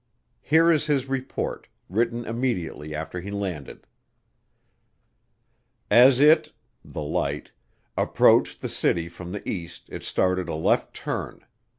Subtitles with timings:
[0.41, 3.85] Here is his report, written immediately after he landed:
[5.91, 7.51] As it [the light]
[7.95, 11.45] approached the city from the east it started a left turn.